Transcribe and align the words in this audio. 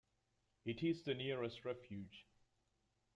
It 0.65 0.81
is 0.81 1.03
the 1.03 1.13
nearest 1.13 1.63
refuge. 1.63 2.25